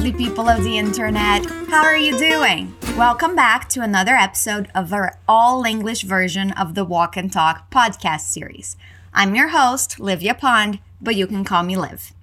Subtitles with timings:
[0.00, 1.44] lovely people of the internet.
[1.68, 2.74] How are you doing?
[2.96, 7.70] Welcome back to another episode of our all English version of the Walk and Talk
[7.70, 8.78] podcast series.
[9.12, 12.14] I'm your host, Livia Pond, but you can call me Liv.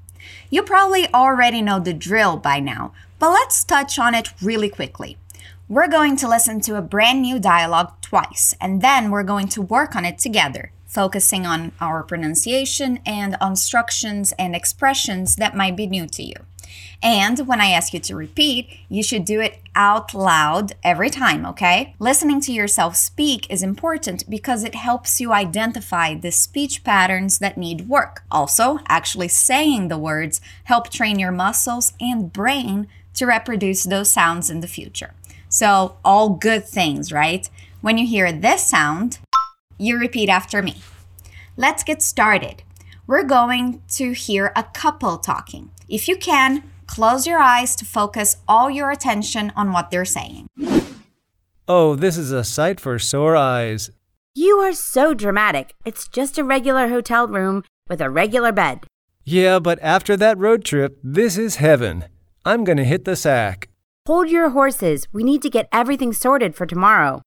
[0.50, 5.20] You probably already know the drill by now, but let's touch on it really quickly.
[5.70, 9.62] We're going to listen to a brand new dialogue twice, and then we're going to
[9.62, 13.56] work on it together focusing on our pronunciation and on
[14.40, 16.34] and expressions that might be new to you.
[17.02, 21.46] And when I ask you to repeat, you should do it out loud every time,
[21.46, 21.96] okay?
[22.00, 27.58] Listening to yourself speak is important because it helps you identify the speech patterns that
[27.58, 28.24] need work.
[28.32, 34.50] Also, actually saying the words help train your muscles and brain to reproduce those sounds
[34.50, 35.14] in the future.
[35.50, 37.50] So, all good things, right?
[37.82, 39.20] When you hear this sound,
[39.78, 40.82] you repeat after me.
[41.56, 42.64] Let's get started.
[43.06, 45.72] We're going to hear a couple talking.
[45.88, 50.48] If you can, close your eyes to focus all your attention on what they're saying.
[51.68, 53.90] Oh, this is a sight for sore eyes.
[54.36, 55.74] You are so dramatic.
[55.86, 58.82] It's just a regular hotel room with a regular bed.
[59.24, 62.06] Yeah, but after that road trip, this is heaven.
[62.46, 63.70] I'm gonna hit the sack.
[64.06, 65.08] Hold your horses.
[65.12, 67.22] We need to get everything sorted for tomorrow.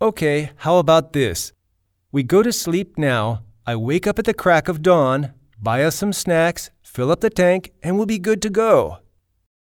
[0.00, 1.52] Okay, how about this?
[2.12, 3.42] We go to sleep now.
[3.66, 7.30] I wake up at the crack of dawn, buy us some snacks, fill up the
[7.30, 8.98] tank, and we'll be good to go.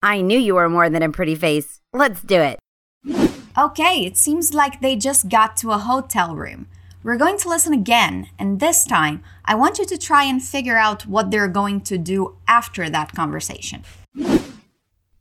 [0.01, 1.79] I knew you were more than a pretty face.
[1.93, 2.59] Let's do it.
[3.57, 6.67] Okay, it seems like they just got to a hotel room.
[7.03, 10.77] We're going to listen again, and this time, I want you to try and figure
[10.77, 13.83] out what they're going to do after that conversation.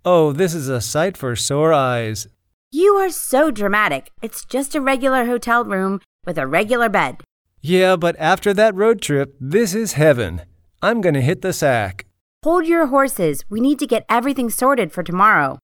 [0.05, 2.27] Oh, this is a sight for sore eyes.
[2.71, 4.11] You are so dramatic.
[4.23, 7.19] It's just a regular hotel room with a regular bed.
[7.61, 10.43] Yeah, but after that road trip, this is heaven.
[10.81, 12.07] I'm gonna hit the sack.
[12.45, 13.45] Hold your horses.
[13.51, 15.59] We need to get everything sorted for tomorrow.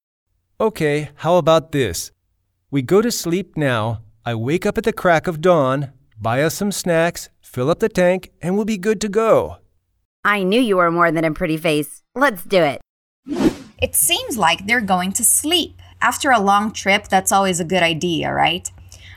[0.59, 2.11] Okay, how about this?
[2.69, 4.01] We go to sleep now.
[4.25, 7.87] I wake up at the crack of dawn, buy us some snacks, fill up the
[7.87, 9.57] tank, and we'll be good to go.
[10.25, 12.03] I knew you were more than a pretty face.
[12.13, 12.81] Let's do it.
[13.81, 15.81] It seems like they're going to sleep.
[16.01, 18.69] After a long trip, that's always a good idea, right?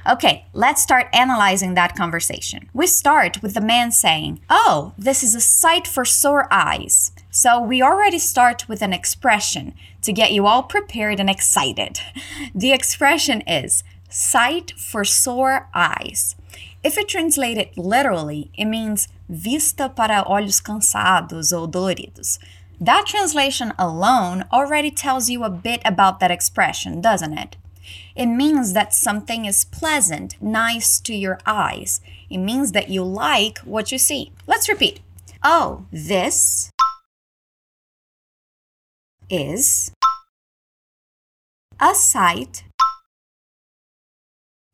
[0.08, 2.70] Okay, let's start analyzing that conversation.
[2.72, 7.12] We start with the man saying, Oh, this is a sight for sore eyes.
[7.30, 12.00] So we already start with an expression to get you all prepared and excited.
[12.54, 16.34] The expression is sight for sore eyes.
[16.82, 22.38] If you translate it literally, it means vista para olhos cansados ou doloridos.
[22.80, 27.56] That translation alone already tells you a bit about that expression, doesn't it?
[28.14, 32.00] It means that something is pleasant, nice to your eyes.
[32.28, 34.32] It means that you like what you see.
[34.46, 35.00] Let's repeat.
[35.42, 36.70] Oh, this
[39.30, 39.92] is
[41.80, 42.64] a sight.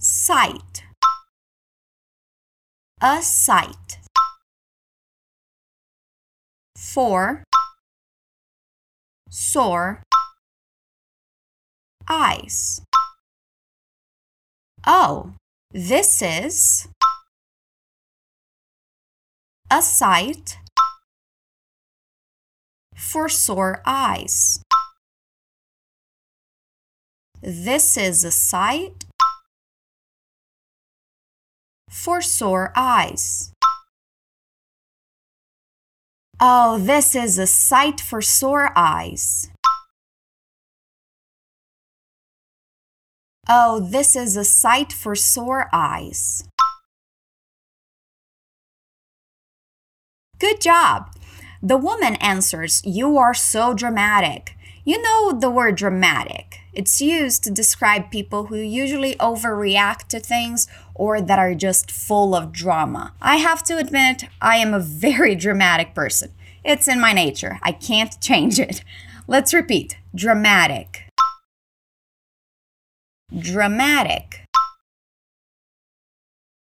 [0.00, 0.84] Sight.
[3.00, 3.98] A sight.
[6.76, 7.44] For
[9.28, 10.02] sore
[12.08, 12.80] eyes.
[14.86, 15.32] Oh,
[15.72, 16.88] this is
[19.70, 20.58] a sight
[22.94, 24.62] for sore eyes.
[27.40, 29.06] This is a sight
[31.88, 33.52] for sore eyes.
[36.38, 39.48] Oh, this is a sight for sore eyes.
[43.48, 46.44] Oh, this is a sight for sore eyes.
[50.38, 51.10] Good job.
[51.62, 54.56] The woman answers, You are so dramatic.
[54.84, 56.60] You know the word dramatic.
[56.72, 62.34] It's used to describe people who usually overreact to things or that are just full
[62.34, 63.12] of drama.
[63.20, 66.32] I have to admit, I am a very dramatic person.
[66.64, 67.58] It's in my nature.
[67.62, 68.82] I can't change it.
[69.26, 71.03] Let's repeat dramatic
[73.32, 74.44] dramatic.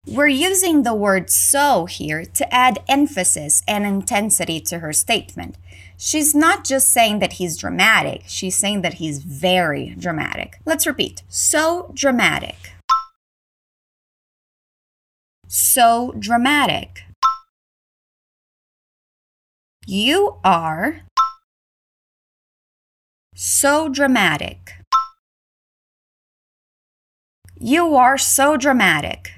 [0.06, 5.56] We're using the word so here to add emphasis and intensity to her statement.
[5.96, 10.58] She's not just saying that he's dramatic, she's saying that he's very dramatic.
[10.66, 12.72] Let's repeat so dramatic.
[15.46, 17.04] So dramatic.
[19.86, 21.02] You are
[23.34, 24.81] so dramatic.
[27.64, 29.34] You are so dramatic.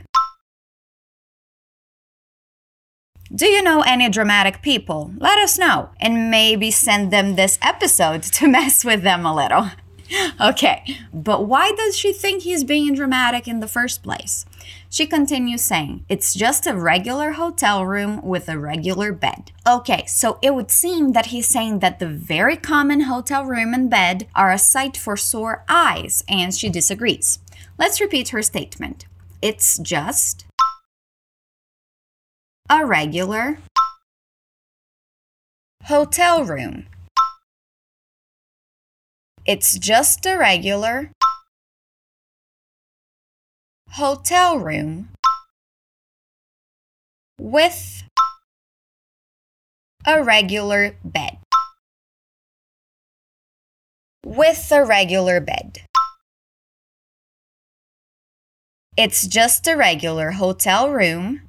[3.30, 5.12] Do you know any dramatic people?
[5.18, 9.68] Let us know and maybe send them this episode to mess with them a little.
[10.40, 14.44] okay, but why does she think he's being dramatic in the first place?
[14.88, 19.50] She continues saying, It's just a regular hotel room with a regular bed.
[19.66, 23.90] Okay, so it would seem that he's saying that the very common hotel room and
[23.90, 27.40] bed are a sight for sore eyes, and she disagrees.
[27.78, 29.06] Let's repeat her statement.
[29.42, 30.46] It's just
[32.70, 33.58] a regular
[35.84, 36.86] hotel room.
[39.46, 41.10] It's just a regular
[43.90, 45.10] hotel room
[47.38, 48.04] with
[50.06, 51.36] a regular bed.
[54.24, 55.82] With a regular bed.
[58.96, 61.42] It's just a regular hotel room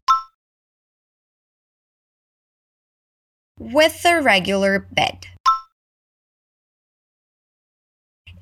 [3.58, 5.28] with a regular bed.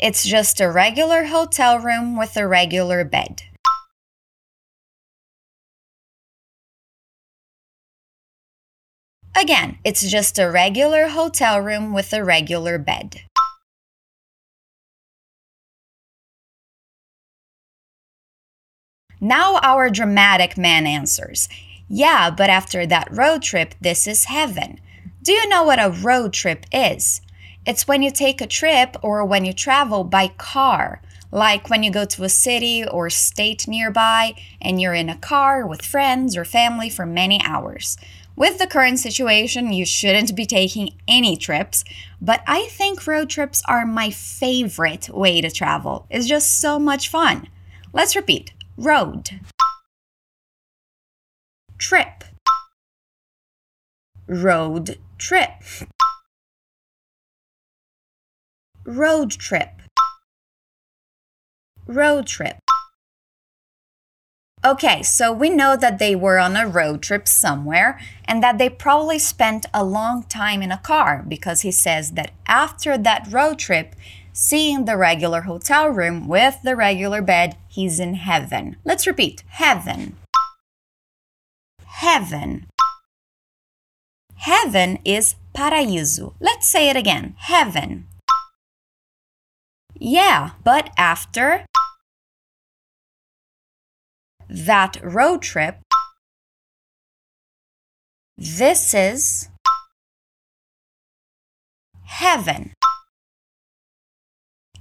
[0.03, 3.43] It's just a regular hotel room with a regular bed.
[9.33, 13.21] Again, it's just a regular hotel room with a regular bed.
[19.21, 21.47] Now our dramatic man answers,
[21.87, 24.81] Yeah, but after that road trip, this is heaven.
[25.21, 27.21] Do you know what a road trip is?
[27.65, 31.01] It's when you take a trip or when you travel by car,
[31.31, 35.65] like when you go to a city or state nearby and you're in a car
[35.65, 37.97] with friends or family for many hours.
[38.35, 41.85] With the current situation, you shouldn't be taking any trips,
[42.19, 46.05] but I think road trips are my favorite way to travel.
[46.09, 47.47] It's just so much fun.
[47.93, 49.29] Let's repeat road,
[51.77, 52.25] trip,
[54.27, 55.51] road trip,
[58.85, 59.81] road trip,
[61.87, 62.57] road trip.
[64.65, 68.69] Okay, so we know that they were on a road trip somewhere and that they
[68.69, 73.59] probably spent a long time in a car because he says that after that road
[73.59, 73.93] trip,
[74.31, 78.77] seeing the regular hotel room with the regular bed, he's in heaven.
[78.85, 80.15] Let's repeat heaven.
[81.85, 82.67] Heaven.
[84.35, 86.35] Heaven is paraíso.
[86.39, 88.07] Let's say it again heaven.
[89.95, 91.65] Yeah, but after
[94.49, 95.79] that road trip,
[98.37, 99.49] this is
[102.03, 102.73] heaven.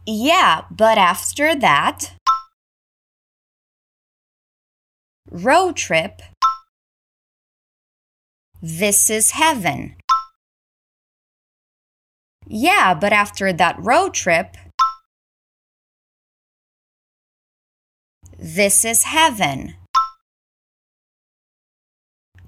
[0.06, 2.14] Yeah, but after that,
[5.30, 6.22] road trip,
[8.60, 9.96] this is heaven.
[12.46, 14.56] Yeah, but after that road trip,
[18.44, 19.74] This is heaven.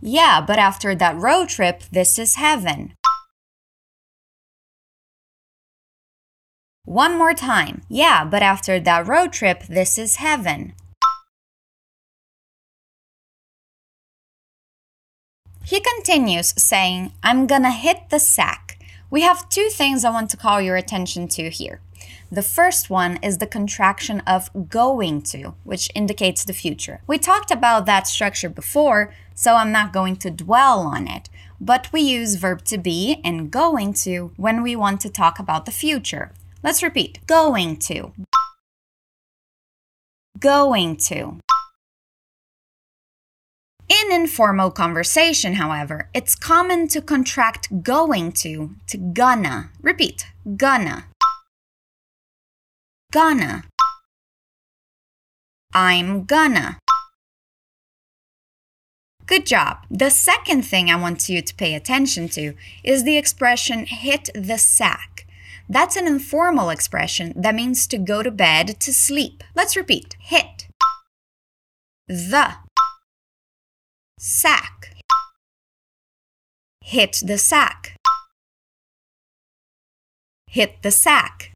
[0.00, 2.94] Yeah, but after that road trip, this is heaven.
[6.84, 7.82] One more time.
[7.88, 10.74] Yeah, but after that road trip, this is heaven.
[15.64, 18.80] He continues saying, I'm gonna hit the sack.
[19.10, 21.83] We have two things I want to call your attention to here.
[22.34, 27.00] The first one is the contraction of going to, which indicates the future.
[27.06, 31.30] We talked about that structure before, so I'm not going to dwell on it.
[31.60, 35.64] But we use verb to be and going to when we want to talk about
[35.64, 36.32] the future.
[36.60, 38.12] Let's repeat going to.
[40.40, 41.38] Going to.
[43.88, 49.70] In informal conversation, however, it's common to contract going to to gonna.
[49.80, 50.26] Repeat
[50.56, 51.04] gonna.
[53.14, 53.62] Gonna.
[55.72, 56.80] I'm gonna.
[59.24, 59.86] Good job.
[59.88, 64.58] The second thing I want you to pay attention to is the expression hit the
[64.58, 65.28] sack.
[65.68, 69.44] That's an informal expression that means to go to bed to sleep.
[69.54, 70.66] Let's repeat hit
[72.08, 72.54] the
[74.18, 74.96] sack.
[76.80, 77.96] Hit the sack.
[80.48, 81.53] Hit the sack.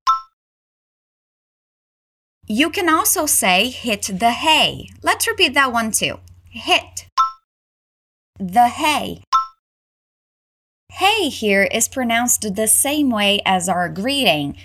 [2.50, 4.88] You can also say hit the hay.
[5.02, 6.20] Let's repeat that one too.
[6.48, 7.06] Hit
[8.40, 9.22] the hay.
[10.92, 14.56] Hay here is pronounced the same way as our greeting,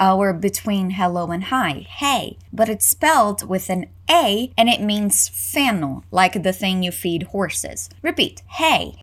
[0.00, 5.28] our between hello and hi, hey, but it's spelled with an A and it means
[5.28, 7.88] fennel, like the thing you feed horses.
[8.02, 9.00] Repeat, hey.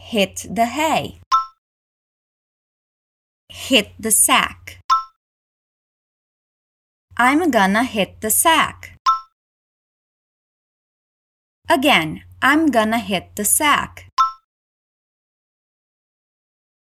[0.00, 1.20] hit the hay.
[3.50, 4.78] Hit the sack.
[7.20, 8.92] I'm gonna hit the sack.
[11.68, 14.08] Again, I'm gonna hit the sack.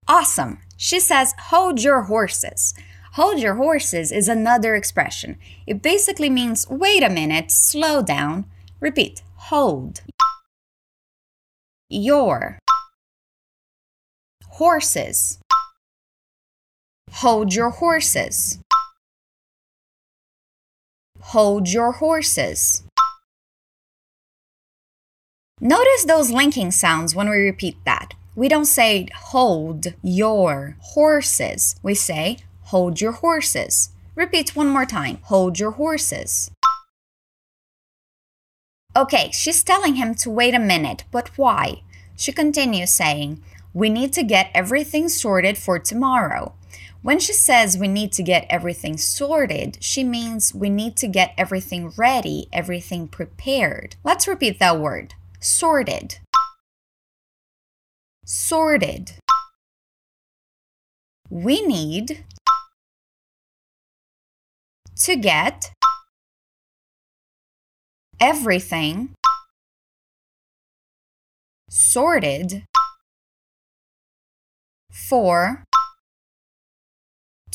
[0.08, 0.58] Awesome.
[0.76, 2.74] She says, hold your horses.
[3.12, 5.38] Hold your horses is another expression.
[5.64, 8.46] It basically means wait a minute, slow down.
[8.80, 10.02] Repeat, hold.
[11.88, 12.58] Your
[14.58, 15.38] horses.
[17.12, 18.58] Hold your horses.
[21.20, 22.82] Hold your horses.
[25.60, 28.14] Notice those linking sounds when we repeat that.
[28.34, 31.76] We don't say hold your horses.
[31.82, 33.90] We say hold your horses.
[34.14, 35.18] Repeat one more time.
[35.22, 36.50] Hold your horses.
[38.94, 41.82] Okay, she's telling him to wait a minute, but why?
[42.16, 43.42] She continues saying,
[43.74, 46.54] We need to get everything sorted for tomorrow.
[47.06, 51.34] When she says we need to get everything sorted, she means we need to get
[51.38, 53.94] everything ready, everything prepared.
[54.02, 56.18] Let's repeat that word sorted
[58.24, 59.12] sorted.
[61.30, 62.24] We need
[65.04, 65.70] to get
[68.18, 69.14] everything
[71.70, 72.64] sorted
[74.90, 75.65] for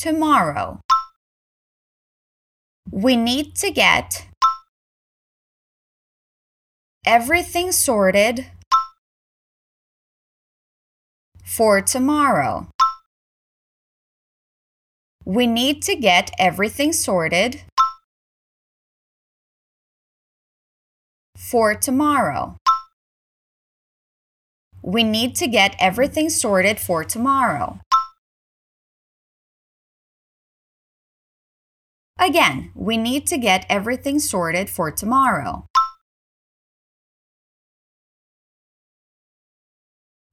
[0.02, 0.80] tomorrow.
[2.90, 4.26] We need to get
[7.06, 8.46] everything sorted
[11.44, 12.66] for tomorrow.
[15.24, 17.62] We need to get everything sorted
[21.36, 22.56] for tomorrow.
[24.82, 27.78] We need to get everything sorted for tomorrow.
[32.22, 35.66] Again, we need to get everything sorted for tomorrow.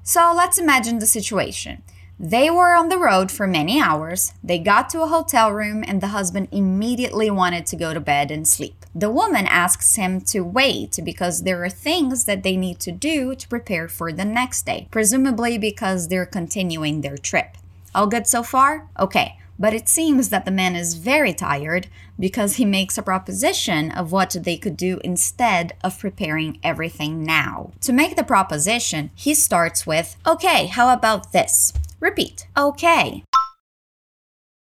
[0.03, 1.81] So let's imagine the situation.
[2.19, 4.33] They were on the road for many hours.
[4.43, 8.29] They got to a hotel room, and the husband immediately wanted to go to bed
[8.29, 8.85] and sleep.
[8.93, 13.33] The woman asks him to wait because there are things that they need to do
[13.33, 17.57] to prepare for the next day, presumably because they're continuing their trip.
[17.95, 18.87] All good so far?
[18.99, 21.87] Okay, but it seems that the man is very tired
[22.17, 27.71] because he makes a proposition of what they could do instead of preparing everything now.
[27.81, 31.73] To make the proposition, he starts with, Okay, how about this?
[31.99, 33.23] Repeat, Okay.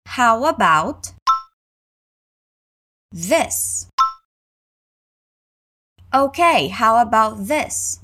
[0.07, 1.13] How about
[3.13, 3.87] this?
[6.13, 8.01] Okay, how about this?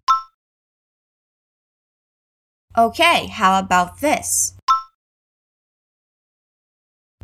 [2.76, 4.57] Okay, how about this?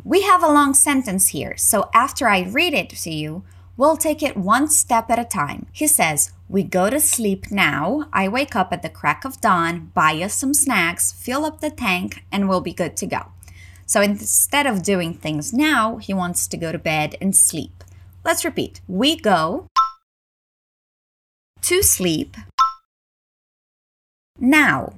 [0.07, 3.43] We have a long sentence here, so after I read it to you,
[3.75, 5.65] we'll take it one step at a time.
[5.71, 8.07] He says, We go to sleep now.
[8.13, 11.71] I wake up at the crack of dawn, buy us some snacks, fill up the
[11.71, 13.31] tank, and we'll be good to go.
[13.87, 17.83] So instead of doing things now, he wants to go to bed and sleep.
[18.23, 18.81] Let's repeat.
[18.87, 19.65] We go
[21.63, 22.37] to sleep
[24.37, 24.97] now.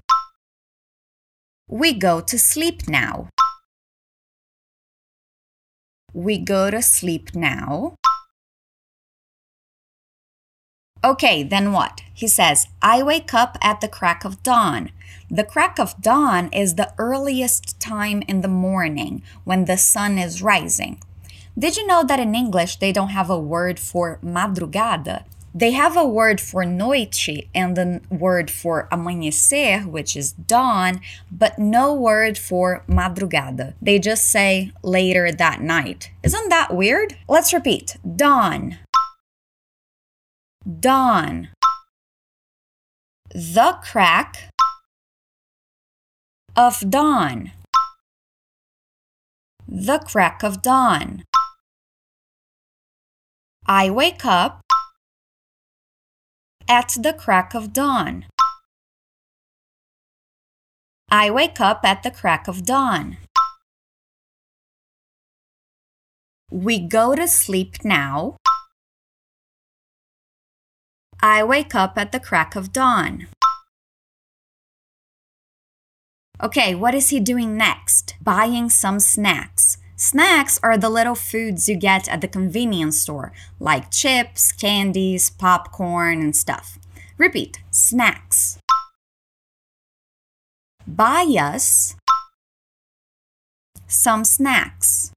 [1.70, 3.30] We go to sleep now.
[6.18, 7.94] We go to sleep now.
[11.04, 12.02] Okay, then what?
[12.12, 14.90] He says, I wake up at the crack of dawn.
[15.30, 20.42] The crack of dawn is the earliest time in the morning when the sun is
[20.42, 21.00] rising.
[21.56, 25.24] Did you know that in English they don't have a word for madrugada?
[25.58, 31.58] They have a word for noite and a word for amanhecer, which is dawn, but
[31.58, 33.74] no word for madrugada.
[33.82, 36.12] They just say later that night.
[36.22, 37.18] Isn't that weird?
[37.28, 38.78] Let's repeat dawn,
[40.80, 41.50] dawn,
[43.32, 44.52] the crack
[46.56, 47.54] of dawn,
[49.68, 51.24] the crack of dawn.
[53.66, 54.62] I wake up
[56.70, 58.26] at the crack of dawn.
[61.10, 63.18] I wake up at the crack of dawn.
[66.52, 68.38] We go to sleep now.
[71.22, 73.28] I wake up at the crack of dawn.
[76.42, 78.16] Okay, what is he doing next?
[78.22, 79.67] Buying some snacks.
[80.00, 86.22] Snacks are the little foods you get at the convenience store, like chips, candies, popcorn,
[86.22, 86.78] and stuff.
[87.18, 88.60] Repeat snacks.
[90.86, 91.96] Buy us
[93.88, 95.12] some snacks.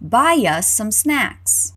[0.00, 1.74] Buy us some snacks.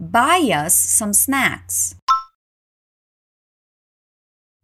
[0.00, 1.94] Buy us some snacks.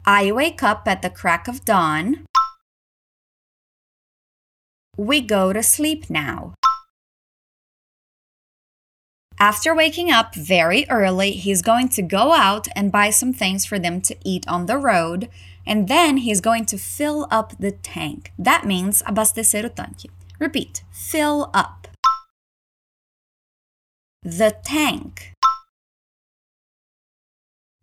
[0.05, 2.25] I wake up at the crack of dawn.
[5.01, 6.53] We go to sleep now.
[9.39, 13.79] After waking up very early, he's going to go out and buy some things for
[13.79, 15.27] them to eat on the road,
[15.65, 18.31] and then he's going to fill up the tank.
[18.37, 20.11] That means abastecer o tanque.
[20.37, 21.87] Repeat, fill up.
[24.21, 25.33] The tank.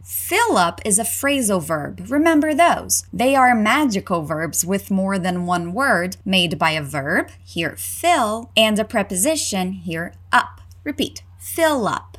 [0.09, 2.07] Fill up is a phrasal verb.
[2.09, 3.05] Remember those.
[3.13, 8.51] They are magical verbs with more than one word made by a verb, here fill,
[8.57, 10.63] and a preposition, here up.
[10.83, 11.25] Repeat.
[11.39, 12.17] Fill up.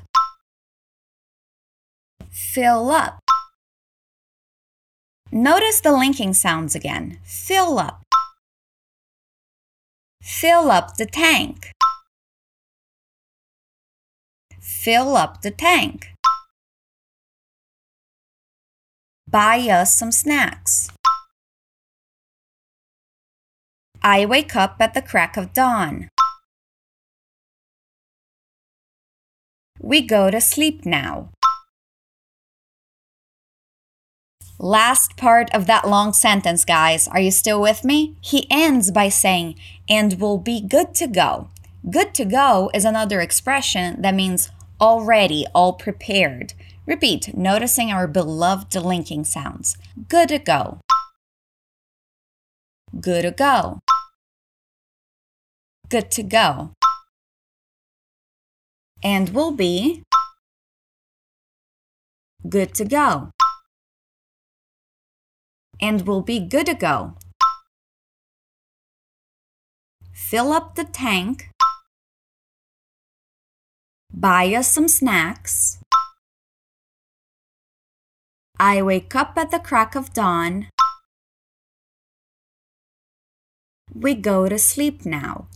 [2.29, 3.21] Fill up.
[5.31, 7.17] Notice the linking sounds again.
[7.23, 8.03] Fill up.
[10.21, 11.71] Fill up the tank.
[14.59, 16.13] Fill up the tank.
[19.31, 20.89] Buy us some snacks.
[24.01, 26.09] I wake up at the crack of dawn.
[29.79, 31.29] We go to sleep now.
[34.57, 37.07] Last part of that long sentence, guys.
[37.07, 38.15] Are you still with me?
[38.21, 39.55] He ends by saying,
[39.87, 41.49] and we'll be good to go.
[41.87, 44.49] Good to go is another expression that means
[44.81, 46.53] already, all prepared.
[46.89, 49.77] Repeat, noticing our beloved linking sounds.
[50.07, 50.79] Good to go.
[52.99, 53.79] Good to go.
[55.87, 56.71] Good to go.
[59.03, 60.01] And we'll be
[62.49, 63.29] good to go.
[65.79, 67.13] And we'll be good to go.
[70.11, 71.51] Fill up the tank.
[74.11, 75.78] Buy us some snacks.
[78.61, 80.67] I wake up at the crack of dawn.
[83.95, 85.47] We go to sleep now.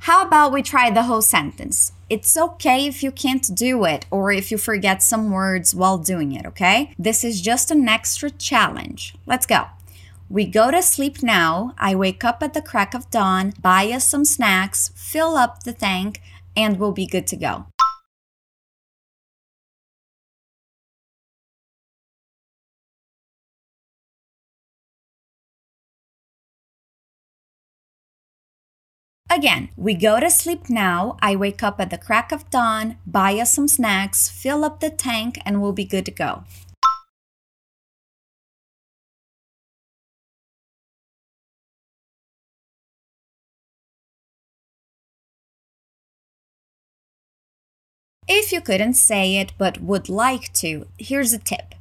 [0.00, 1.92] How about we try the whole sentence?
[2.10, 6.32] It's okay if you can't do it or if you forget some words while doing
[6.32, 6.92] it, okay?
[6.98, 9.14] This is just an extra challenge.
[9.24, 9.66] Let's go.
[10.28, 11.74] We go to sleep now.
[11.78, 15.72] I wake up at the crack of dawn, buy us some snacks, fill up the
[15.72, 16.20] tank,
[16.56, 17.66] and we'll be good to go.
[29.34, 31.16] Again, we go to sleep now.
[31.22, 34.90] I wake up at the crack of dawn, buy us some snacks, fill up the
[34.90, 36.44] tank, and we'll be good to go.
[48.28, 51.74] If you couldn't say it but would like to, here's a tip.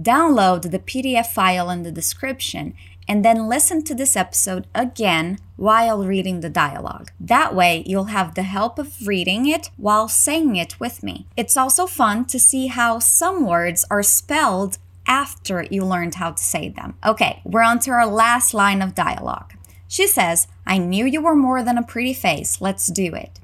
[0.00, 2.74] Download the PDF file in the description
[3.08, 7.12] and then listen to this episode again while reading the dialogue.
[7.20, 11.28] That way, you'll have the help of reading it while saying it with me.
[11.36, 16.42] It's also fun to see how some words are spelled after you learned how to
[16.42, 16.94] say them.
[17.06, 19.54] Okay, we're on to our last line of dialogue.
[19.86, 22.60] She says, I knew you were more than a pretty face.
[22.60, 23.38] Let's do it.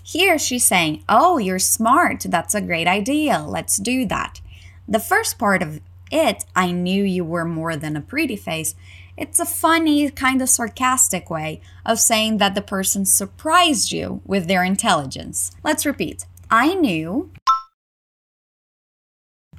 [0.00, 2.20] Here she's saying, Oh, you're smart.
[2.28, 3.40] That's a great idea.
[3.40, 4.40] Let's do that.
[4.86, 5.80] The first part of
[6.12, 8.76] it, I knew you were more than a pretty face,
[9.16, 14.48] it's a funny, kind of sarcastic way of saying that the person surprised you with
[14.48, 15.52] their intelligence.
[15.62, 16.26] Let's repeat.
[16.50, 17.30] I knew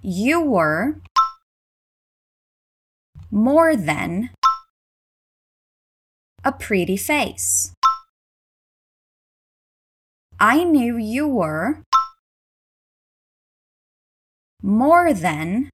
[0.01, 0.99] you were
[3.31, 4.29] more than
[6.43, 7.73] a pretty face.
[10.39, 11.81] I knew you were
[14.61, 15.69] more than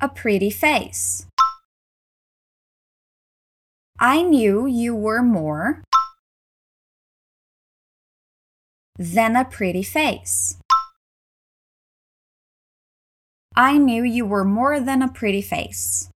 [0.00, 1.26] a pretty face.
[3.98, 5.82] I knew you were more
[8.96, 10.56] than a pretty face.
[13.56, 16.10] I knew you were more than a pretty face.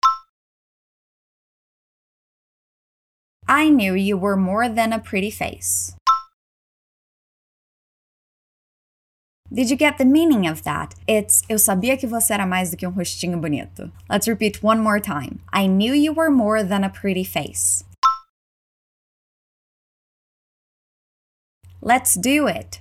[3.47, 5.95] I knew you were more than a pretty face.
[9.53, 10.95] Did you get the meaning of that?
[11.07, 13.91] It's eu sabia que você era mais do que um rostinho bonito.
[14.09, 15.41] Let's repeat one more time.
[15.51, 17.83] I knew you were more than a pretty face.
[21.81, 22.79] Let's do it.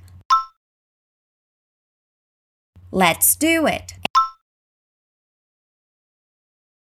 [2.93, 3.95] Let's do it.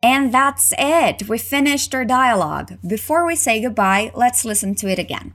[0.02, 1.28] And that's it.
[1.28, 2.78] We finished our dialogue.
[2.86, 5.34] Before we say goodbye, let's listen to it again.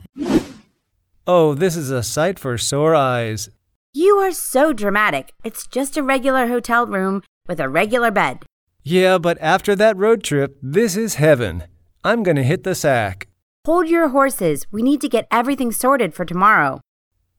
[1.27, 3.49] Oh, this is a sight for sore eyes.
[3.93, 5.33] You are so dramatic.
[5.43, 8.45] It's just a regular hotel room with a regular bed.
[8.83, 11.63] Yeah, but after that road trip, this is heaven.
[12.03, 13.27] I'm gonna hit the sack.
[13.65, 14.67] Hold your horses.
[14.71, 16.81] We need to get everything sorted for tomorrow.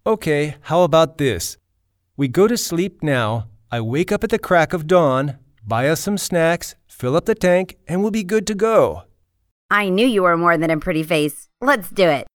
[0.05, 1.57] Okay, how about this?
[2.17, 3.47] We go to sleep now.
[3.71, 7.37] I wake up at the crack of dawn, buy us some snacks, fill up the
[7.37, 9.05] tank, and we'll be good to go.
[9.71, 11.49] I knew you were more than a pretty face.
[11.61, 12.27] Let's do it.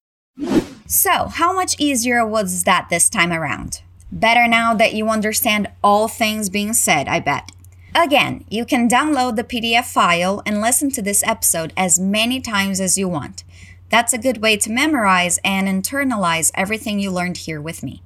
[0.88, 3.82] So, how much easier was that this time around?
[4.12, 7.52] Better now that you understand all things being said, I bet.
[7.96, 12.82] Again, you can download the PDF file and listen to this episode as many times
[12.82, 13.44] as you want.
[13.90, 18.02] That's a good way to memorize and internalize everything you learned here with me.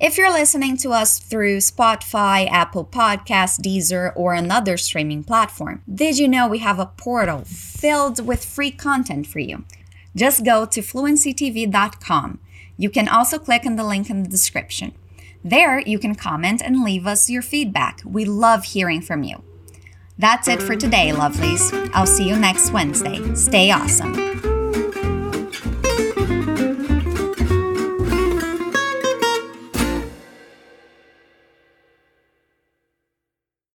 [0.00, 6.18] If you're listening to us through Spotify, Apple Podcasts, Deezer, or another streaming platform, did
[6.18, 9.64] you know we have a portal filled with free content for you?
[10.16, 12.40] Just go to fluencytv.com.
[12.76, 14.94] You can also click on the link in the description.
[15.44, 18.00] There, you can comment and leave us your feedback.
[18.02, 19.44] We love hearing from you.
[20.18, 21.90] That's it for today, lovelies.
[21.92, 23.34] I'll see you next Wednesday.
[23.34, 24.53] Stay awesome.